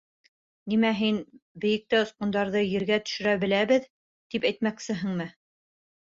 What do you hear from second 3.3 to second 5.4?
беләбеҙ, тип әйтмәксеһеңме?